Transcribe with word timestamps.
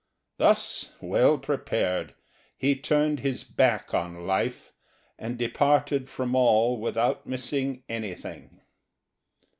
Thus, 0.37 0.93
well 0.99 1.37
prepared, 1.37 2.15
he 2.57 2.75
turned 2.75 3.19
his 3.19 3.43
back 3.43 3.93
on 3.93 4.25
life, 4.25 4.73
and 5.19 5.37
departed 5.37 6.09
from 6.09 6.33
all 6.33 6.75
without 6.79 7.27
missing 7.27 7.83
anything. 7.87 8.61